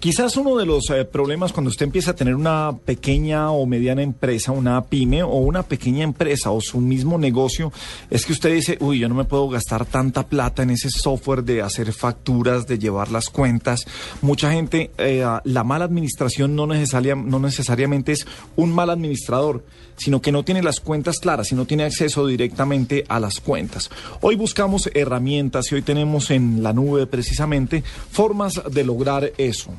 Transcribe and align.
Quizás 0.00 0.36
uno 0.36 0.56
de 0.56 0.64
los 0.64 0.90
eh, 0.90 1.04
problemas 1.04 1.52
cuando 1.52 1.70
usted 1.70 1.86
empieza 1.86 2.12
a 2.12 2.14
tener 2.14 2.36
una 2.36 2.76
pequeña 2.84 3.50
o 3.50 3.66
mediana 3.66 4.02
empresa, 4.02 4.52
una 4.52 4.84
pyme 4.84 5.24
o 5.24 5.38
una 5.38 5.64
pequeña 5.64 6.04
empresa 6.04 6.52
o 6.52 6.60
su 6.60 6.78
mismo 6.78 7.18
negocio, 7.18 7.72
es 8.08 8.24
que 8.24 8.32
usted 8.32 8.54
dice, 8.54 8.76
uy, 8.80 9.00
yo 9.00 9.08
no 9.08 9.16
me 9.16 9.24
puedo 9.24 9.48
gastar 9.48 9.86
tanta 9.86 10.28
plata 10.28 10.62
en 10.62 10.70
ese 10.70 10.88
software 10.88 11.42
de 11.42 11.62
hacer 11.62 11.92
facturas, 11.92 12.68
de 12.68 12.78
llevar 12.78 13.10
las 13.10 13.28
cuentas. 13.28 13.86
Mucha 14.22 14.52
gente, 14.52 14.92
eh, 14.98 15.24
la 15.42 15.64
mala 15.64 15.86
administración 15.86 16.54
no, 16.54 16.68
necesaria, 16.68 17.16
no 17.16 17.40
necesariamente 17.40 18.12
es 18.12 18.24
un 18.54 18.72
mal 18.72 18.90
administrador, 18.90 19.64
sino 19.96 20.22
que 20.22 20.30
no 20.30 20.44
tiene 20.44 20.62
las 20.62 20.78
cuentas 20.78 21.18
claras 21.18 21.50
y 21.50 21.56
no 21.56 21.66
tiene 21.66 21.84
acceso 21.84 22.24
directamente 22.24 23.04
a 23.08 23.18
las 23.18 23.40
cuentas. 23.40 23.90
Hoy 24.20 24.36
buscamos 24.36 24.88
herramientas 24.94 25.72
y 25.72 25.74
hoy 25.74 25.82
tenemos 25.82 26.30
en 26.30 26.62
la 26.62 26.72
nube 26.72 27.06
precisamente 27.08 27.82
formas 28.12 28.62
de 28.70 28.84
lograr 28.84 29.32
eso. 29.38 29.72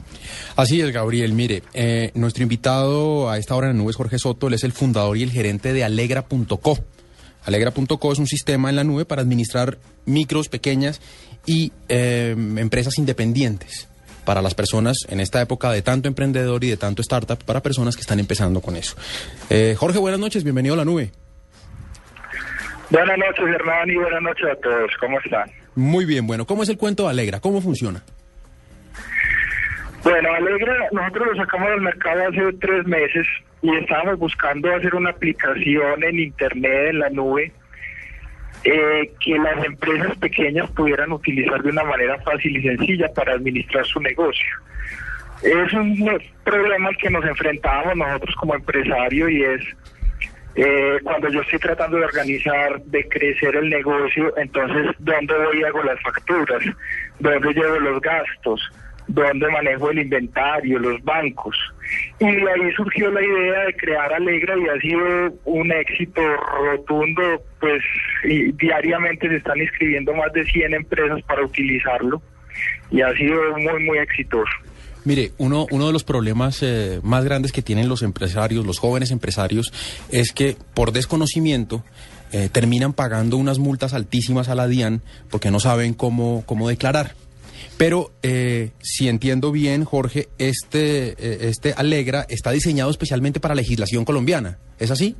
Así 0.55 0.81
es, 0.81 0.91
Gabriel. 0.91 1.33
Mire, 1.33 1.63
eh, 1.73 2.11
nuestro 2.15 2.43
invitado 2.43 3.29
a 3.29 3.37
esta 3.37 3.55
hora 3.55 3.69
en 3.69 3.77
la 3.77 3.81
nube 3.81 3.91
es 3.91 3.97
Jorge 3.97 4.19
Soto. 4.19 4.47
Él 4.47 4.53
es 4.53 4.63
el 4.63 4.71
fundador 4.71 5.17
y 5.17 5.23
el 5.23 5.31
gerente 5.31 5.73
de 5.73 5.83
Alegra.co. 5.83 6.79
Alegra.co 7.45 8.11
es 8.11 8.19
un 8.19 8.27
sistema 8.27 8.69
en 8.69 8.75
la 8.75 8.83
nube 8.83 9.05
para 9.05 9.21
administrar 9.21 9.77
micros, 10.05 10.49
pequeñas 10.49 11.01
y 11.45 11.71
eh, 11.87 12.35
empresas 12.57 12.97
independientes 12.97 13.87
para 14.25 14.41
las 14.41 14.53
personas 14.53 14.97
en 15.09 15.19
esta 15.19 15.41
época 15.41 15.71
de 15.71 15.81
tanto 15.81 16.07
emprendedor 16.07 16.63
y 16.63 16.69
de 16.69 16.77
tanto 16.77 17.01
startup 17.01 17.43
para 17.43 17.61
personas 17.61 17.95
que 17.95 18.01
están 18.01 18.19
empezando 18.19 18.61
con 18.61 18.75
eso. 18.75 18.95
Eh, 19.49 19.75
Jorge, 19.77 19.97
buenas 19.97 20.19
noches, 20.19 20.43
bienvenido 20.43 20.75
a 20.75 20.77
la 20.77 20.85
nube. 20.85 21.11
Buenas 22.91 23.17
noches, 23.17 23.45
Hernán, 23.55 23.89
y 23.89 23.95
buenas 23.95 24.21
noches 24.21 24.45
a 24.51 24.55
todos. 24.61 24.91
¿Cómo 24.99 25.19
están? 25.19 25.49
Muy 25.75 26.05
bien, 26.05 26.27
bueno, 26.27 26.45
¿cómo 26.45 26.63
es 26.63 26.69
el 26.69 26.77
cuento 26.77 27.03
de 27.03 27.09
Alegra? 27.09 27.39
¿Cómo 27.39 27.61
funciona? 27.61 28.03
Bueno, 30.03 30.33
Alegra, 30.33 30.87
nosotros 30.91 31.27
lo 31.27 31.35
sacamos 31.35 31.69
del 31.69 31.81
mercado 31.81 32.27
hace 32.27 32.53
tres 32.59 32.85
meses 32.85 33.27
y 33.61 33.75
estábamos 33.75 34.19
buscando 34.19 34.73
hacer 34.73 34.95
una 34.95 35.09
aplicación 35.09 36.03
en 36.03 36.19
Internet, 36.19 36.89
en 36.91 36.99
la 36.99 37.09
nube, 37.09 37.51
eh, 38.63 39.11
que 39.19 39.37
las 39.37 39.63
empresas 39.65 40.17
pequeñas 40.17 40.69
pudieran 40.71 41.11
utilizar 41.11 41.61
de 41.61 41.69
una 41.69 41.83
manera 41.83 42.17
fácil 42.19 42.55
y 42.57 42.61
sencilla 42.61 43.07
para 43.13 43.33
administrar 43.33 43.85
su 43.85 43.99
negocio. 43.99 44.47
Es 45.41 45.73
un 45.73 46.21
problema 46.43 46.89
al 46.89 46.97
que 46.97 47.09
nos 47.09 47.25
enfrentábamos 47.25 48.07
nosotros 48.07 48.35
como 48.35 48.55
empresarios 48.55 49.31
y 49.31 49.43
es 49.43 49.61
eh, 50.55 50.99
cuando 51.03 51.29
yo 51.29 51.41
estoy 51.41 51.59
tratando 51.59 51.97
de 51.97 52.05
organizar, 52.05 52.81
de 52.83 53.07
crecer 53.07 53.55
el 53.55 53.69
negocio, 53.69 54.35
entonces, 54.37 54.87
¿dónde 54.99 55.33
voy 55.37 55.61
y 55.61 55.63
hago 55.63 55.83
las 55.83 56.01
facturas? 56.01 56.63
¿Dónde 57.19 57.53
llevo 57.53 57.79
los 57.79 58.01
gastos? 58.01 58.61
Donde 59.09 59.49
manejo 59.49 59.89
el 59.89 59.99
inventario, 59.99 60.77
los 60.77 61.03
bancos. 61.03 61.57
Y 62.19 62.25
ahí 62.25 62.71
surgió 62.75 63.09
la 63.09 63.21
idea 63.21 63.65
de 63.65 63.73
crear 63.75 64.13
Alegra 64.13 64.55
y 64.57 64.67
ha 64.67 64.79
sido 64.79 65.33
un 65.45 65.71
éxito 65.71 66.21
rotundo, 66.61 67.21
pues 67.59 67.81
y 68.23 68.51
diariamente 68.51 69.27
se 69.27 69.37
están 69.37 69.57
inscribiendo 69.59 70.13
más 70.13 70.31
de 70.33 70.45
100 70.45 70.73
empresas 70.75 71.21
para 71.23 71.43
utilizarlo 71.43 72.21
y 72.91 73.01
ha 73.01 73.11
sido 73.15 73.57
muy, 73.57 73.83
muy 73.83 73.97
exitoso. 73.97 74.51
Mire, 75.05 75.31
uno, 75.37 75.65
uno 75.71 75.87
de 75.87 75.93
los 75.93 76.03
problemas 76.03 76.61
eh, 76.61 76.99
más 77.01 77.23
grandes 77.23 77.51
que 77.51 77.63
tienen 77.63 77.89
los 77.89 78.03
empresarios, 78.03 78.65
los 78.65 78.77
jóvenes 78.77 79.09
empresarios, 79.09 79.73
es 80.11 80.33
que 80.33 80.55
por 80.75 80.91
desconocimiento 80.91 81.83
eh, 82.31 82.49
terminan 82.51 82.93
pagando 82.93 83.37
unas 83.37 83.57
multas 83.57 83.95
altísimas 83.95 84.49
a 84.49 84.55
la 84.55 84.67
DIAN 84.67 85.01
porque 85.31 85.49
no 85.49 85.59
saben 85.59 85.95
cómo, 85.95 86.43
cómo 86.45 86.69
declarar. 86.69 87.15
Pero 87.77 88.11
eh, 88.23 88.71
si 88.81 89.07
entiendo 89.07 89.51
bien, 89.51 89.85
Jorge, 89.85 90.27
este, 90.37 91.09
eh, 91.09 91.49
este 91.49 91.73
Alegra 91.75 92.25
está 92.29 92.51
diseñado 92.51 92.89
especialmente 92.89 93.39
para 93.39 93.55
legislación 93.55 94.05
colombiana. 94.05 94.57
¿Es 94.77 94.91
así? 94.91 95.15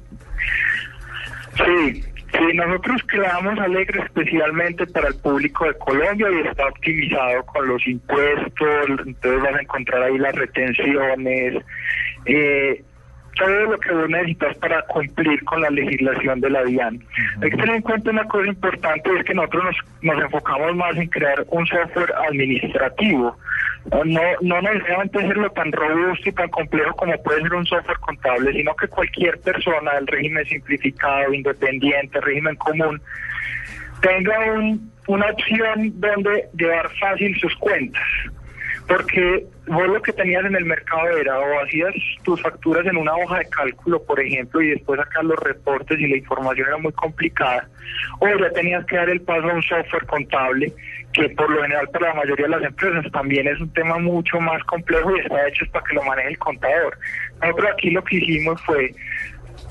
Sí, 1.58 2.04
sí, 2.32 2.54
nosotros 2.54 3.02
creamos 3.08 3.60
Alegra 3.60 4.04
especialmente 4.06 4.86
para 4.88 5.10
el 5.10 5.16
público 5.16 5.66
de 5.66 5.74
Colombia 5.76 6.28
y 6.32 6.48
está 6.48 6.68
optimizado 6.68 7.46
con 7.46 7.68
los 7.68 7.86
impuestos, 7.88 9.06
entonces 9.06 9.42
vas 9.42 9.56
a 9.56 9.62
encontrar 9.62 10.04
ahí 10.04 10.18
las 10.18 10.36
retenciones. 10.36 11.64
Eh, 12.26 12.84
todo 13.40 13.72
lo 13.72 13.78
que 13.80 13.94
vos 13.94 14.10
necesitas 14.10 14.58
para 14.58 14.82
cumplir 14.84 15.44
con 15.46 15.62
la 15.62 15.70
legislación 15.70 16.42
de 16.42 16.50
la 16.50 16.64
DIAN. 16.64 17.02
Hay 17.42 17.50
que 17.50 17.58
tener 17.58 17.76
en 17.76 17.82
cuenta 17.82 18.12
una 18.12 18.26
cosa 18.26 18.48
importante, 18.48 19.10
es 19.18 19.26
que 19.26 19.34
nosotros 19.34 19.64
nos, 19.64 19.76
nos 20.02 20.24
enfocamos 20.24 20.76
más 20.76 20.96
en 20.98 21.08
crear 21.08 21.44
un 21.48 21.66
software 21.66 22.14
administrativo. 22.28 23.36
No, 24.06 24.22
no 24.42 24.62
necesariamente 24.62 25.20
hacerlo 25.20 25.50
tan 25.52 25.72
robusto 25.72 26.30
y 26.30 26.34
tan 26.34 26.50
complejo 26.50 26.94
como 26.96 27.18
puede 27.24 27.42
ser 27.42 27.54
un 27.54 27.66
software 27.66 27.98
contable, 28.00 28.52
sino 28.54 28.76
que 28.76 28.88
cualquier 28.88 29.40
persona 29.40 29.94
del 29.96 30.08
régimen 30.08 30.46
simplificado, 30.46 31.34
independiente, 31.34 32.20
régimen 32.20 32.56
común, 32.58 33.02
tenga 34.02 34.38
un, 34.54 34.92
una 35.08 35.28
opción 35.32 35.94
donde 36.00 36.46
llevar 36.56 36.90
fácil 37.00 37.36
sus 37.40 37.56
cuentas 37.56 38.04
porque 38.90 39.46
vos 39.68 39.88
lo 39.88 40.02
que 40.02 40.12
tenías 40.12 40.44
en 40.44 40.56
el 40.56 40.66
mercado 40.66 41.16
era 41.16 41.38
o 41.38 41.62
hacías 41.64 41.94
tus 42.24 42.42
facturas 42.42 42.88
en 42.88 42.98
una 42.98 43.16
hoja 43.16 43.38
de 43.38 43.50
cálculo, 43.50 44.04
por 44.04 44.20
ejemplo, 44.20 44.62
y 44.64 44.72
después 44.72 45.00
sacar 45.00 45.24
los 45.26 45.38
reportes 45.38 46.00
y 46.00 46.08
la 46.08 46.18
información 46.18 46.68
era 46.68 46.78
muy 46.80 46.92
complicada, 46.94 47.70
o 48.20 48.28
ya 48.28 48.50
tenías 48.50 48.84
que 48.88 48.96
dar 48.96 49.08
el 49.08 49.22
paso 49.22 49.48
a 49.48 49.54
un 49.54 49.62
software 49.62 50.08
contable, 50.08 50.74
que 51.14 51.30
por 51.30 51.52
lo 51.52 51.62
general 51.62 51.88
para 51.90 52.08
la 52.08 52.16
mayoría 52.16 52.48
de 52.48 52.52
las 52.52 52.64
empresas 52.64 53.12
también 53.12 53.48
es 53.48 53.62
un 53.62 53.72
tema 53.74 54.00
mucho 54.00 54.40
más 54.40 54.64
complejo 54.64 55.16
y 55.16 55.20
está 55.20 55.48
hecho 55.48 55.66
para 55.72 55.86
que 55.86 55.94
lo 55.94 56.04
maneje 56.04 56.30
el 56.30 56.40
contador. 56.40 56.98
Nosotros 57.44 57.70
aquí 57.72 57.92
lo 57.92 58.04
que 58.04 58.16
hicimos 58.16 58.60
fue 58.66 58.92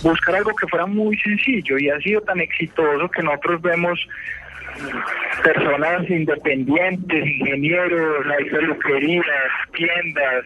buscar 0.05 0.37
algo 0.37 0.55
que 0.55 0.69
fuera 0.69 0.87
muy 0.87 1.19
sencillo 1.19 1.77
y 1.77 1.91
ha 1.91 1.99
sido 1.99 2.21
tan 2.21 2.39
exitoso 2.39 3.09
que 3.11 3.23
nosotros 3.25 3.63
vemos 3.63 3.99
personas 5.43 6.09
independientes, 6.11 7.27
ingenieros, 7.27 8.27
hay 8.27 8.45
peluquerías, 8.45 9.51
tiendas, 9.73 10.45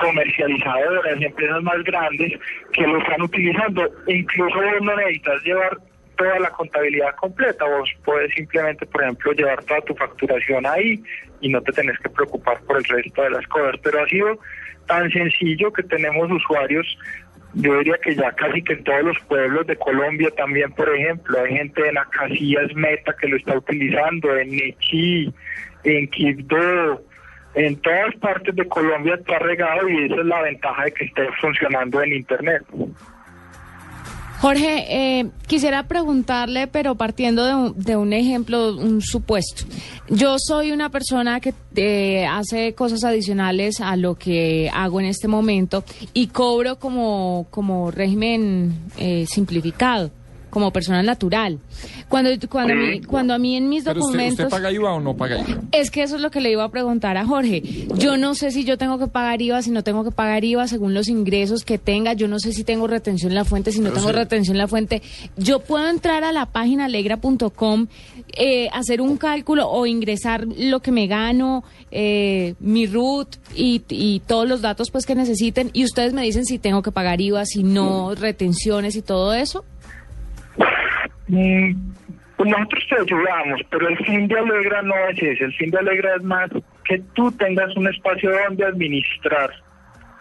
comercializadoras, 0.00 1.20
empresas 1.20 1.62
más 1.62 1.82
grandes 1.84 2.32
que 2.72 2.86
lo 2.86 2.98
están 2.98 3.22
utilizando. 3.22 3.88
Incluso 4.06 4.56
vos 4.56 4.82
no 4.82 4.96
necesitas 4.96 5.42
llevar 5.42 5.78
toda 6.16 6.38
la 6.40 6.50
contabilidad 6.50 7.14
completa, 7.16 7.64
vos 7.66 7.90
puedes 8.04 8.32
simplemente, 8.34 8.86
por 8.86 9.02
ejemplo, 9.02 9.32
llevar 9.32 9.62
toda 9.64 9.80
tu 9.82 9.94
facturación 9.94 10.66
ahí 10.66 11.02
y 11.40 11.48
no 11.48 11.60
te 11.62 11.72
tenés 11.72 11.98
que 11.98 12.08
preocupar 12.08 12.60
por 12.62 12.78
el 12.78 12.84
resto 12.84 13.22
de 13.22 13.30
las 13.30 13.46
cosas. 13.48 13.76
Pero 13.82 14.02
ha 14.02 14.08
sido 14.08 14.38
tan 14.86 15.10
sencillo 15.10 15.72
que 15.72 15.82
tenemos 15.82 16.30
usuarios 16.30 16.86
yo 17.56 17.78
diría 17.78 17.96
que 18.02 18.14
ya 18.14 18.32
casi 18.32 18.62
que 18.62 18.74
en 18.74 18.84
todos 18.84 19.02
los 19.02 19.18
pueblos 19.20 19.66
de 19.66 19.76
Colombia 19.76 20.30
también, 20.36 20.70
por 20.72 20.94
ejemplo, 20.94 21.40
hay 21.40 21.56
gente 21.56 21.88
en 21.88 21.94
la 21.94 22.04
Casillas 22.04 22.74
Meta 22.74 23.14
que 23.18 23.28
lo 23.28 23.36
está 23.36 23.56
utilizando, 23.56 24.36
en 24.36 24.50
Nechí, 24.50 25.32
en 25.84 26.06
Quibdó, 26.08 27.02
en 27.54 27.76
todas 27.76 28.14
partes 28.16 28.54
de 28.54 28.68
Colombia 28.68 29.14
está 29.14 29.38
regado 29.38 29.88
y 29.88 30.04
esa 30.04 30.16
es 30.16 30.26
la 30.26 30.42
ventaja 30.42 30.84
de 30.84 30.92
que 30.92 31.04
esté 31.06 31.28
funcionando 31.40 32.02
en 32.02 32.12
Internet. 32.12 32.62
Jorge, 34.40 35.18
eh, 35.18 35.30
quisiera 35.46 35.84
preguntarle, 35.84 36.66
pero 36.66 36.94
partiendo 36.94 37.44
de 37.44 37.54
un, 37.54 37.74
de 37.76 37.96
un, 37.96 38.12
ejemplo, 38.12 38.76
un 38.76 39.00
supuesto. 39.00 39.64
Yo 40.08 40.36
soy 40.38 40.72
una 40.72 40.90
persona 40.90 41.40
que 41.40 41.54
eh, 41.74 42.26
hace 42.26 42.74
cosas 42.74 43.04
adicionales 43.04 43.80
a 43.80 43.96
lo 43.96 44.16
que 44.16 44.70
hago 44.72 45.00
en 45.00 45.06
este 45.06 45.26
momento 45.26 45.84
y 46.12 46.28
cobro 46.28 46.78
como, 46.78 47.46
como 47.50 47.90
régimen 47.90 48.74
eh, 48.98 49.26
simplificado 49.28 50.10
como 50.56 50.70
persona 50.70 51.02
natural. 51.02 51.58
Cuando, 52.08 52.30
cuando, 52.48 52.72
a 52.72 52.76
mí, 52.76 53.02
cuando 53.02 53.34
a 53.34 53.38
mí 53.38 53.56
en 53.56 53.68
mis 53.68 53.84
documentos... 53.84 54.46
Usted, 54.46 54.48
paga 54.48 54.72
IVA 54.72 54.94
o 54.94 55.00
no 55.00 55.14
paga 55.14 55.38
IVA? 55.38 55.60
Es 55.70 55.90
que 55.90 56.02
eso 56.02 56.16
es 56.16 56.22
lo 56.22 56.30
que 56.30 56.40
le 56.40 56.50
iba 56.50 56.64
a 56.64 56.70
preguntar 56.70 57.18
a 57.18 57.26
Jorge. 57.26 57.62
Yo 57.98 58.16
no 58.16 58.34
sé 58.34 58.50
si 58.52 58.64
yo 58.64 58.78
tengo 58.78 58.98
que 58.98 59.06
pagar 59.06 59.42
IVA, 59.42 59.60
si 59.60 59.70
no 59.70 59.84
tengo 59.84 60.02
que 60.02 60.12
pagar 60.12 60.46
IVA 60.46 60.66
según 60.66 60.94
los 60.94 61.08
ingresos 61.08 61.62
que 61.62 61.76
tenga. 61.76 62.14
Yo 62.14 62.26
no 62.26 62.38
sé 62.38 62.54
si 62.54 62.64
tengo 62.64 62.86
retención 62.86 63.32
en 63.32 63.34
la 63.34 63.44
fuente, 63.44 63.70
si 63.70 63.80
no 63.80 63.92
tengo 63.92 64.10
retención 64.12 64.54
en 64.54 64.58
la 64.58 64.66
fuente. 64.66 65.02
Yo 65.36 65.60
puedo 65.60 65.86
entrar 65.90 66.24
a 66.24 66.32
la 66.32 66.46
página 66.46 66.86
alegra.com, 66.86 67.88
eh, 68.34 68.70
hacer 68.72 69.02
un 69.02 69.18
cálculo 69.18 69.68
o 69.68 69.84
ingresar 69.84 70.46
lo 70.56 70.80
que 70.80 70.90
me 70.90 71.06
gano, 71.06 71.64
eh, 71.90 72.54
mi 72.60 72.86
root 72.86 73.36
y, 73.54 73.82
y 73.90 74.20
todos 74.20 74.48
los 74.48 74.62
datos 74.62 74.90
pues 74.90 75.04
que 75.04 75.14
necesiten. 75.14 75.68
Y 75.74 75.84
ustedes 75.84 76.14
me 76.14 76.22
dicen 76.22 76.46
si 76.46 76.58
tengo 76.58 76.80
que 76.80 76.92
pagar 76.92 77.20
IVA, 77.20 77.44
si 77.44 77.62
no, 77.62 78.14
retenciones 78.14 78.96
y 78.96 79.02
todo 79.02 79.34
eso. 79.34 79.62
Mm, 81.28 81.92
pues 82.36 82.50
nosotros 82.50 82.84
te 82.88 83.00
ayudamos, 83.00 83.60
pero 83.70 83.88
el 83.88 83.96
fin 83.98 84.28
de 84.28 84.38
Alegra 84.38 84.82
no 84.82 84.94
es 85.08 85.22
ese. 85.22 85.44
El 85.44 85.54
fin 85.54 85.70
de 85.70 85.78
Alegra 85.78 86.16
es 86.16 86.22
más 86.22 86.50
que 86.84 87.02
tú 87.14 87.32
tengas 87.32 87.74
un 87.76 87.88
espacio 87.88 88.30
donde 88.30 88.64
administrar 88.64 89.50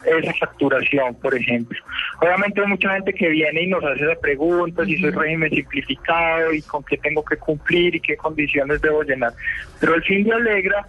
esa 0.05 0.33
facturación, 0.33 1.15
por 1.15 1.35
ejemplo. 1.35 1.77
Obviamente 2.21 2.61
hay 2.61 2.67
mucha 2.67 2.93
gente 2.93 3.13
que 3.13 3.29
viene 3.29 3.63
y 3.63 3.67
nos 3.67 3.83
hace 3.83 4.03
esa 4.03 4.19
pregunta, 4.19 4.85
si 4.85 4.97
soy 4.97 5.11
régimen 5.11 5.49
simplificado 5.49 6.53
y 6.53 6.61
con 6.61 6.83
qué 6.83 6.97
tengo 6.97 7.23
que 7.25 7.37
cumplir 7.37 7.95
y 7.95 7.99
qué 7.99 8.15
condiciones 8.15 8.81
debo 8.81 9.03
llenar. 9.03 9.33
Pero 9.79 9.95
el 9.95 10.03
fin 10.03 10.23
de 10.23 10.33
Alegra 10.33 10.85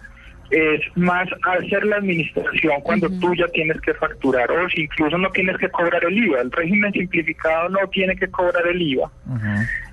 es 0.49 0.81
más 0.95 1.27
hacer 1.43 1.85
la 1.85 1.97
administración 1.97 2.81
cuando 2.81 3.09
tú 3.19 3.35
ya 3.35 3.47
tienes 3.49 3.79
que 3.81 3.93
facturar 3.93 4.49
o 4.51 4.69
si 4.69 4.81
incluso 4.81 5.17
no 5.17 5.29
tienes 5.31 5.57
que 5.57 5.69
cobrar 5.69 6.03
el 6.05 6.17
IVA. 6.17 6.41
El 6.41 6.51
régimen 6.51 6.91
simplificado 6.93 7.69
no 7.69 7.87
tiene 7.89 8.15
que 8.15 8.27
cobrar 8.29 8.65
el 8.67 8.81
IVA 8.81 9.11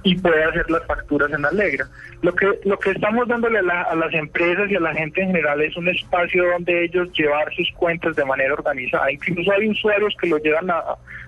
y 0.04 0.16
puede 0.16 0.44
hacer 0.44 0.70
las 0.70 0.84
facturas 0.86 1.32
en 1.32 1.44
Alegra. 1.44 1.86
Lo 2.22 2.34
que 2.34 2.46
lo 2.64 2.78
que 2.78 2.90
estamos 2.90 3.26
dándole 3.26 3.58
a, 3.58 3.82
a, 3.82 3.94
las 3.94 4.12
empresas 4.14 4.70
y 4.70 4.76
a 4.76 4.80
la 4.80 4.94
gente 4.94 5.22
en 5.22 5.28
general 5.28 5.60
es 5.60 5.76
un 5.76 5.88
espacio 5.88 6.44
donde 6.52 6.84
ellos 6.84 7.12
llevar 7.12 7.52
sus 7.54 7.70
cuentas 7.72 8.14
de 8.14 8.24
manera 8.24 8.54
organizada. 8.54 9.10
Incluso 9.10 9.52
hay 9.52 9.68
usuarios 9.68 10.14
que 10.20 10.28
lo 10.28 10.38
llevan 10.38 10.70
a, 10.70 10.82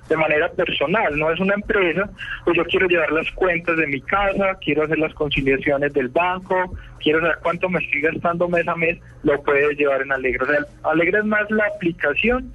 de 0.08 0.17
manera 0.17 0.49
personal, 0.50 1.19
no 1.19 1.31
es 1.31 1.40
una 1.40 1.55
empresa, 1.55 2.08
pues 2.44 2.56
yo 2.56 2.64
quiero 2.64 2.87
llevar 2.87 3.11
las 3.12 3.31
cuentas 3.32 3.76
de 3.76 3.87
mi 3.87 4.00
casa, 4.00 4.56
quiero 4.61 4.84
hacer 4.84 4.99
las 4.99 5.12
conciliaciones 5.14 5.93
del 5.93 6.08
banco, 6.08 6.76
quiero 7.00 7.20
saber 7.20 7.38
cuánto 7.43 7.69
me 7.69 7.78
estoy 7.81 8.00
gastando 8.00 8.48
mes 8.48 8.66
a 8.69 8.76
mes, 8.76 8.98
lo 9.22 9.43
puedes 9.43 9.76
llevar 9.78 10.02
en 10.02 10.12
Alegra. 10.12 10.44
O 10.44 10.46
sea, 10.46 10.58
Alegra 10.84 11.20
es 11.20 11.25
más 11.25 11.50
la 11.50 11.66
aplicación 11.66 12.52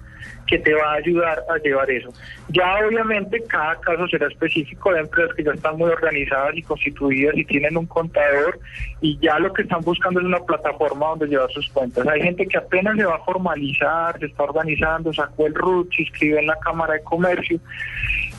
que 0.47 0.59
te 0.59 0.73
va 0.73 0.91
a 0.91 0.95
ayudar 0.95 1.43
a 1.49 1.57
llevar 1.59 1.89
eso. 1.89 2.09
Ya 2.49 2.85
obviamente 2.85 3.41
cada 3.47 3.79
caso 3.79 4.07
será 4.07 4.27
específico 4.27 4.91
de 4.91 4.99
empresas 4.99 5.33
que 5.35 5.43
ya 5.43 5.51
están 5.51 5.77
muy 5.77 5.89
organizadas 5.89 6.55
y 6.55 6.61
constituidas 6.61 7.37
y 7.37 7.45
tienen 7.45 7.77
un 7.77 7.85
contador 7.85 8.59
y 8.99 9.17
ya 9.19 9.39
lo 9.39 9.53
que 9.53 9.61
están 9.61 9.81
buscando 9.81 10.19
es 10.19 10.25
una 10.25 10.39
plataforma 10.39 11.07
donde 11.07 11.27
llevar 11.27 11.49
sus 11.51 11.69
cuentas. 11.69 12.05
Hay 12.07 12.21
gente 12.21 12.45
que 12.45 12.57
apenas 12.57 12.97
se 12.97 13.05
va 13.05 13.15
a 13.15 13.23
formalizar, 13.23 14.19
se 14.19 14.25
está 14.25 14.43
organizando, 14.43 15.13
sacó 15.13 15.47
el 15.47 15.55
RUT, 15.55 15.93
se 15.95 16.01
inscribe 16.03 16.39
en 16.39 16.47
la 16.47 16.59
Cámara 16.59 16.95
de 16.95 17.03
Comercio 17.03 17.59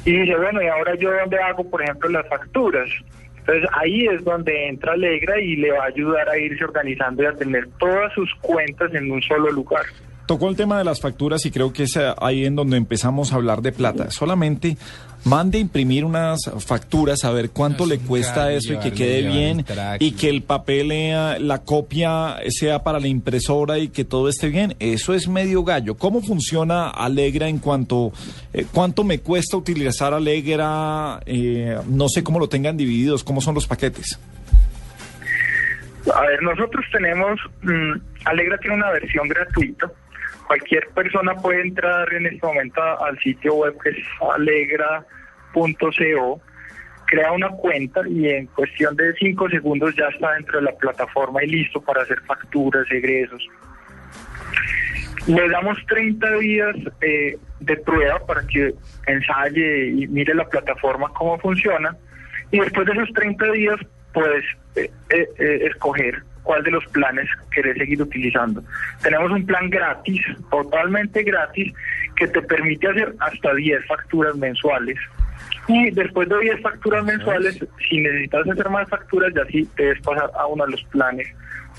y 0.04 0.12
dice, 0.12 0.36
bueno, 0.36 0.62
¿y 0.62 0.66
ahora 0.66 0.94
yo 0.96 1.12
dónde 1.12 1.38
hago, 1.38 1.68
por 1.68 1.82
ejemplo, 1.82 2.10
las 2.10 2.28
facturas? 2.28 2.90
Entonces 3.46 3.68
ahí 3.72 4.06
es 4.06 4.22
donde 4.24 4.68
entra 4.68 4.92
Alegra 4.92 5.40
y 5.40 5.56
le 5.56 5.72
va 5.72 5.84
a 5.84 5.88
ayudar 5.88 6.28
a 6.28 6.38
irse 6.38 6.64
organizando 6.64 7.24
y 7.24 7.26
a 7.26 7.32
tener 7.32 7.68
todas 7.78 8.12
sus 8.12 8.32
cuentas 8.36 8.94
en 8.94 9.10
un 9.10 9.20
solo 9.22 9.50
lugar. 9.50 9.84
Tocó 10.26 10.48
el 10.48 10.56
tema 10.56 10.78
de 10.78 10.84
las 10.84 11.00
facturas 11.00 11.44
y 11.46 11.50
creo 11.50 11.72
que 11.72 11.84
es 11.84 11.98
ahí 12.20 12.44
en 12.44 12.54
donde 12.54 12.76
empezamos 12.76 13.32
a 13.32 13.36
hablar 13.36 13.60
de 13.60 13.72
plata. 13.72 14.10
Solamente 14.10 14.76
mande 15.24 15.58
imprimir 15.58 16.04
unas 16.04 16.50
facturas 16.64 17.24
a 17.24 17.30
ver 17.30 17.50
cuánto 17.50 17.86
le 17.86 17.98
cuesta 17.98 18.52
eso 18.52 18.72
y 18.72 18.78
que 18.78 18.92
quede 18.92 19.22
bien 19.22 19.64
y 19.98 20.12
que 20.12 20.28
el 20.28 20.42
papel, 20.42 20.88
la 21.46 21.62
copia 21.62 22.36
sea 22.48 22.82
para 22.82 23.00
la 23.00 23.08
impresora 23.08 23.78
y 23.78 23.88
que 23.88 24.04
todo 24.04 24.28
esté 24.28 24.48
bien. 24.48 24.76
Eso 24.78 25.14
es 25.14 25.28
medio 25.28 25.64
gallo. 25.64 25.96
¿Cómo 25.96 26.22
funciona 26.22 26.88
Alegra 26.88 27.48
en 27.48 27.58
cuanto, 27.58 28.12
eh, 28.52 28.66
cuánto 28.72 29.04
me 29.04 29.18
cuesta 29.20 29.56
utilizar 29.56 30.14
Alegra? 30.14 31.20
Eh, 31.26 31.78
no 31.88 32.08
sé 32.08 32.22
cómo 32.22 32.38
lo 32.38 32.48
tengan 32.48 32.76
divididos, 32.76 33.24
cómo 33.24 33.40
son 33.40 33.54
los 33.54 33.66
paquetes. 33.66 34.18
A 36.12 36.20
ver, 36.22 36.42
nosotros 36.42 36.84
tenemos, 36.92 37.38
mmm, 37.62 37.92
Alegra 38.24 38.58
tiene 38.58 38.76
una 38.76 38.90
versión 38.90 39.28
gratuita 39.28 39.90
cualquier 40.52 40.86
persona 40.88 41.34
puede 41.36 41.62
entrar 41.62 42.12
en 42.12 42.26
este 42.26 42.46
momento 42.46 42.82
al 42.82 43.18
sitio 43.20 43.54
web 43.54 43.74
que 43.82 43.88
es 43.88 43.96
alegra.co, 44.34 45.06
crea 47.06 47.32
una 47.32 47.48
cuenta 47.48 48.02
y 48.06 48.28
en 48.28 48.48
cuestión 48.48 48.94
de 48.96 49.14
cinco 49.14 49.48
segundos 49.48 49.96
ya 49.96 50.08
está 50.08 50.34
dentro 50.34 50.58
de 50.58 50.66
la 50.66 50.72
plataforma 50.72 51.42
y 51.42 51.46
listo 51.46 51.80
para 51.80 52.02
hacer 52.02 52.20
facturas, 52.26 52.84
egresos. 52.90 53.42
Le 55.26 55.48
damos 55.48 55.78
30 55.86 56.30
días 56.36 56.76
eh, 57.00 57.38
de 57.60 57.76
prueba 57.78 58.18
para 58.26 58.46
que 58.46 58.74
ensaye 59.06 59.86
y 59.86 60.06
mire 60.06 60.34
la 60.34 60.46
plataforma 60.46 61.08
cómo 61.14 61.38
funciona 61.38 61.96
y 62.50 62.60
después 62.60 62.84
de 62.88 62.92
esos 62.92 63.10
30 63.14 63.52
días 63.52 63.76
puedes 64.12 64.44
eh, 64.76 64.90
eh, 65.08 65.66
escoger 65.70 66.22
cuál 66.42 66.62
de 66.62 66.70
los 66.70 66.84
planes 66.86 67.28
querés 67.52 67.76
seguir 67.76 68.02
utilizando. 68.02 68.62
Tenemos 69.02 69.30
un 69.30 69.46
plan 69.46 69.70
gratis, 69.70 70.20
totalmente 70.50 71.22
gratis, 71.22 71.72
que 72.16 72.26
te 72.28 72.42
permite 72.42 72.88
hacer 72.88 73.14
hasta 73.20 73.54
10 73.54 73.86
facturas 73.86 74.36
mensuales. 74.36 74.98
Y 75.68 75.90
después 75.90 76.28
de 76.28 76.38
10 76.38 76.60
facturas 76.60 77.04
mensuales, 77.04 77.58
si 77.88 78.00
necesitas 78.00 78.48
hacer 78.48 78.68
más 78.70 78.88
facturas, 78.88 79.32
ya 79.34 79.44
sí 79.46 79.68
debes 79.76 80.00
pasar 80.02 80.30
a 80.34 80.46
uno 80.46 80.64
de 80.66 80.72
los 80.72 80.82
planes 80.84 81.28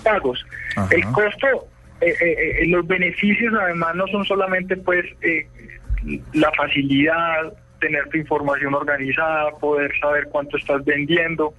pagos. 0.04 0.46
El 0.90 1.04
costo, 1.12 1.68
eh, 2.02 2.14
eh, 2.20 2.58
eh, 2.62 2.68
los 2.68 2.86
beneficios 2.88 3.54
además 3.54 3.96
no 3.96 4.08
son 4.08 4.26
solamente 4.26 4.78
pues 4.78 5.06
la 6.34 6.52
facilidad, 6.52 7.54
tener 7.80 8.08
tu 8.10 8.18
información 8.18 8.74
organizada, 8.74 9.52
poder 9.60 9.92
saber 10.00 10.28
cuánto 10.32 10.58
estás 10.58 10.84
vendiendo, 10.86 11.54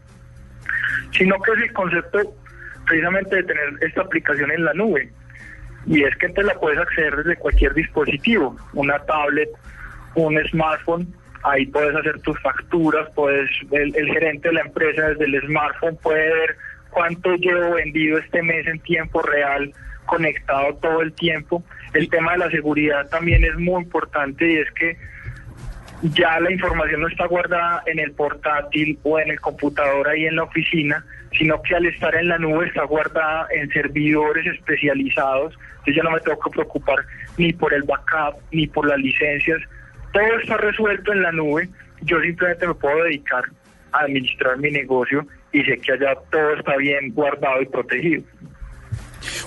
sino 1.13 1.41
que 1.41 1.53
es 1.53 1.59
el 1.63 1.73
concepto 1.73 2.35
precisamente 2.87 3.37
de 3.37 3.43
tener 3.45 3.65
esta 3.81 4.03
aplicación 4.03 4.51
en 4.51 4.65
la 4.65 4.75
nube. 4.75 5.11
Y 5.87 6.03
es 6.03 6.17
que 6.17 6.29
te 6.31 6.43
la 6.43 6.55
puedes 6.55 6.79
acceder 6.79 7.17
desde 7.17 7.37
cualquier 7.37 7.75
dispositivo, 7.75 8.57
una 8.73 8.99
tablet, 9.01 9.51
un 10.15 10.39
smartphone, 10.49 11.13
ahí 11.45 11.67
puedes 11.67 11.95
hacer 11.95 12.21
tus 12.21 12.41
facturas, 12.41 13.09
puedes, 13.15 13.51
el, 13.71 13.93
gerente 13.95 14.49
de 14.49 14.55
la 14.55 14.61
empresa 14.63 15.11
desde 15.11 15.25
el 15.25 15.41
smartphone 15.43 15.97
puede 16.03 16.33
ver 16.33 16.57
cuánto 16.91 17.35
llevo 17.35 17.75
vendido 17.75 18.19
este 18.19 18.43
mes 18.43 18.67
en 18.67 18.79
tiempo 18.81 19.21
real, 19.23 19.73
conectado 20.07 20.75
todo 20.77 21.03
el 21.03 21.13
tiempo. 21.13 21.63
El 21.93 22.09
tema 22.09 22.33
de 22.33 22.39
la 22.39 22.51
seguridad 22.51 23.09
también 23.09 23.45
es 23.45 23.57
muy 23.57 23.83
importante 23.83 24.51
y 24.51 24.57
es 24.57 24.71
que 24.73 24.97
ya 26.13 26.39
la 26.39 26.53
información 26.53 27.01
no 27.01 27.09
está 27.09 27.27
guardada 27.27 27.83
en 27.87 27.99
el 27.99 28.13
portátil 28.13 28.99
o 29.05 29.19
en 29.19 29.31
el 29.31 29.41
computador 29.41 30.09
ahí 30.09 30.27
en 30.27 30.37
la 30.37 30.43
oficina, 30.43 31.05
sino 31.39 31.61
que 31.63 31.75
al 31.75 31.87
estar 31.87 32.15
en 32.15 32.29
la 32.29 32.39
nube 32.39 32.67
está 32.67 32.85
guardada 32.85 33.47
en 33.55 33.71
servidores 33.71 34.47
especializados, 34.47 35.55
entonces 35.55 35.97
ya 35.97 36.03
no 36.03 36.11
me 36.11 36.21
tengo 36.21 36.39
que 36.41 36.51
preocupar 36.51 36.97
ni 37.39 37.53
por 37.53 37.73
el 37.73 37.85
backup, 37.85 38.39
ni 38.53 38.67
por 38.67 38.87
las 38.87 38.99
licencias, 38.99 39.61
todo 40.13 40.39
está 40.41 40.59
resuelto 40.59 41.13
en 41.13 41.23
la 41.23 41.33
nube, 41.33 41.69
yo 42.03 42.21
simplemente 42.21 42.67
me 42.67 42.75
puedo 42.75 43.03
dedicar 43.05 43.45
a 43.93 44.01
administrar 44.01 44.59
mi 44.59 44.71
negocio 44.71 45.27
y 45.53 45.65
sé 45.65 45.79
que 45.79 45.93
allá 45.93 46.15
todo 46.31 46.55
está 46.55 46.77
bien 46.77 47.13
guardado 47.15 47.63
y 47.63 47.67
protegido. 47.67 48.23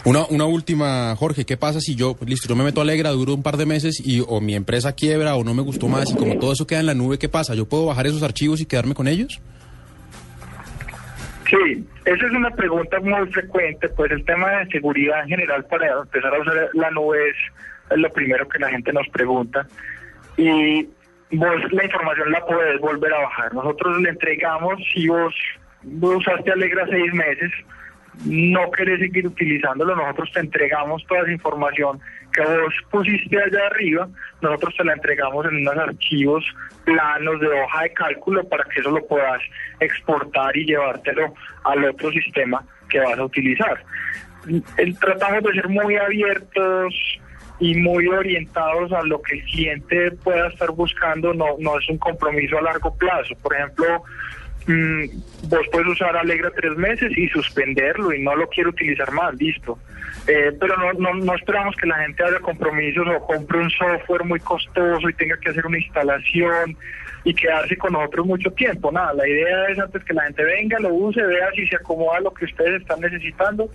Una, 0.05 0.25
una 0.27 0.45
última, 0.45 1.15
Jorge, 1.15 1.45
¿qué 1.45 1.57
pasa 1.57 1.79
si 1.79 1.95
yo, 1.95 2.15
listo, 2.25 2.47
yo 2.47 2.55
me 2.55 2.63
meto 2.63 2.81
a 2.81 2.83
Alegra, 2.83 3.09
duro 3.11 3.33
un 3.33 3.43
par 3.43 3.57
de 3.57 3.65
meses 3.65 4.01
y 4.03 4.23
o 4.27 4.41
mi 4.41 4.55
empresa 4.55 4.93
quiebra 4.93 5.35
o 5.35 5.43
no 5.43 5.53
me 5.53 5.61
gustó 5.61 5.87
más 5.87 6.11
y 6.11 6.15
como 6.15 6.37
todo 6.37 6.53
eso 6.53 6.67
queda 6.67 6.79
en 6.79 6.85
la 6.85 6.93
nube, 6.93 7.17
¿qué 7.17 7.29
pasa? 7.29 7.55
¿Yo 7.55 7.67
puedo 7.67 7.85
bajar 7.85 8.07
esos 8.07 8.23
archivos 8.23 8.61
y 8.61 8.65
quedarme 8.65 8.93
con 8.93 9.07
ellos? 9.07 9.41
Sí, 11.49 11.85
esa 12.03 12.25
es 12.25 12.31
una 12.33 12.49
pregunta 12.51 12.99
muy 12.99 13.25
frecuente, 13.31 13.87
pues 13.89 14.11
el 14.11 14.25
tema 14.25 14.49
de 14.51 14.67
seguridad 14.67 15.21
en 15.21 15.29
general 15.29 15.65
para 15.65 16.01
empezar 16.01 16.33
a 16.35 16.41
usar 16.41 16.69
la 16.73 16.91
nube 16.91 17.29
es 17.29 17.97
lo 17.97 18.11
primero 18.11 18.47
que 18.49 18.59
la 18.59 18.69
gente 18.69 18.91
nos 18.91 19.07
pregunta 19.09 19.65
y 20.35 20.83
vos 21.31 21.55
la 21.71 21.85
información 21.85 22.31
la 22.31 22.45
puedes 22.45 22.79
volver 22.81 23.13
a 23.13 23.19
bajar. 23.19 23.53
Nosotros 23.53 24.01
le 24.01 24.09
entregamos, 24.09 24.79
si 24.93 25.07
vos, 25.07 25.33
vos 25.83 26.17
usaste 26.17 26.51
Alegra 26.51 26.85
seis 26.89 27.13
meses, 27.13 27.51
no 28.25 28.71
querés 28.71 28.99
seguir 28.99 29.27
utilizándolo, 29.27 29.95
nosotros 29.95 30.31
te 30.33 30.39
entregamos 30.39 31.05
toda 31.07 31.21
esa 31.21 31.31
información 31.31 31.99
que 32.33 32.41
vos 32.41 32.73
pusiste 32.89 33.37
allá 33.41 33.67
arriba, 33.67 34.07
nosotros 34.41 34.75
te 34.77 34.83
la 34.83 34.93
entregamos 34.93 35.45
en 35.45 35.57
unos 35.57 35.77
archivos 35.77 36.45
planos 36.83 37.39
de 37.39 37.47
hoja 37.47 37.83
de 37.83 37.93
cálculo 37.93 38.47
para 38.47 38.63
que 38.65 38.79
eso 38.79 38.91
lo 38.91 39.05
puedas 39.05 39.41
exportar 39.79 40.55
y 40.55 40.65
llevártelo 40.65 41.33
al 41.63 41.85
otro 41.85 42.11
sistema 42.11 42.63
que 42.89 42.99
vas 42.99 43.17
a 43.17 43.25
utilizar. 43.25 43.83
Tratamos 44.99 45.43
de 45.43 45.53
ser 45.53 45.69
muy 45.69 45.95
abiertos 45.95 46.93
y 47.59 47.75
muy 47.75 48.07
orientados 48.07 48.91
a 48.93 49.01
lo 49.03 49.21
que 49.21 49.37
el 49.37 49.43
cliente 49.45 50.11
pueda 50.11 50.47
estar 50.47 50.71
buscando, 50.71 51.33
no, 51.33 51.55
no 51.59 51.79
es 51.79 51.89
un 51.89 51.97
compromiso 51.97 52.57
a 52.57 52.61
largo 52.61 52.95
plazo. 52.95 53.33
Por 53.41 53.55
ejemplo, 53.55 54.03
Mm, 54.67 55.05
vos 55.47 55.65
puedes 55.71 55.87
usar 55.87 56.15
Alegra 56.17 56.51
tres 56.51 56.75
meses 56.75 57.17
y 57.17 57.27
suspenderlo 57.29 58.13
y 58.13 58.21
no 58.21 58.35
lo 58.35 58.47
quiero 58.49 58.69
utilizar 58.69 59.11
más, 59.11 59.33
listo. 59.35 59.79
Eh, 60.27 60.51
pero 60.59 60.75
no, 60.75 60.91
no, 60.93 61.13
no, 61.13 61.35
esperamos 61.35 61.75
que 61.77 61.87
la 61.87 61.99
gente 61.99 62.23
haga 62.23 62.39
compromisos 62.39 63.07
o 63.07 63.25
compre 63.25 63.59
un 63.59 63.69
software 63.69 64.25
muy 64.25 64.39
costoso 64.41 65.09
y 65.09 65.13
tenga 65.13 65.37
que 65.37 65.49
hacer 65.51 65.65
una 65.65 65.77
instalación 65.77 66.77
y 67.23 67.33
quedarse 67.33 67.77
con 67.77 67.93
nosotros 67.93 68.25
mucho 68.25 68.51
tiempo. 68.51 68.91
Nada, 68.91 69.13
la 69.13 69.27
idea 69.27 69.67
es 69.69 69.79
antes 69.79 70.03
que 70.03 70.13
la 70.13 70.23
gente 70.23 70.43
venga, 70.43 70.79
lo 70.79 70.93
use, 70.93 71.21
vea 71.21 71.49
si 71.55 71.65
se 71.67 71.77
acomoda 71.77 72.19
lo 72.19 72.33
que 72.33 72.45
ustedes 72.45 72.81
están 72.81 72.99
necesitando 72.99 73.69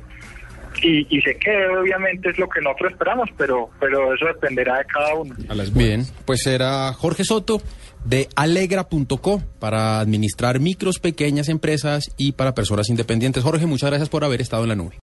y, 0.83 1.07
y 1.17 1.21
se 1.23 1.37
quede, 1.37 1.69
obviamente 1.77 2.31
es 2.31 2.39
lo 2.39 2.49
que 2.49 2.61
nosotros 2.61 2.93
esperamos, 2.93 3.29
pero, 3.37 3.71
pero 3.81 4.15
eso 4.15 4.27
dependerá 4.27 4.79
de 4.79 4.85
cada 4.87 5.15
uno. 5.15 5.35
Bien, 5.73 6.03
pues 6.27 6.47
era 6.47 6.93
Jorge 6.93 7.25
Soto 7.25 7.61
de 8.05 8.29
alegra.co 8.35 9.43
para 9.59 10.01
administrar 10.01 10.61
micros, 10.61 10.99
pequeñas 10.99 11.49
empresas 11.49 12.11
y 12.17 12.33
para 12.33 12.55
personas 12.55 12.89
independientes. 12.89 13.43
Jorge, 13.43 13.67
muchas 13.67 13.91
gracias 13.91 14.09
por 14.09 14.25
haber 14.25 14.41
estado 14.41 14.65
en 14.65 14.69
la 14.69 14.77
nube. 14.77 15.01